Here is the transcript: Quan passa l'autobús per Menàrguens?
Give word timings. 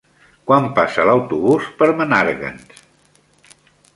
Quan 0.51 0.63
passa 0.79 1.05
l'autobús 1.09 1.67
per 1.81 1.91
Menàrguens? 2.01 2.81